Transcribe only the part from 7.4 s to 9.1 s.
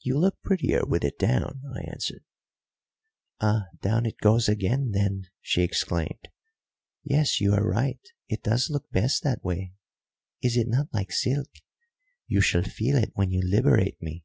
you are right, it does look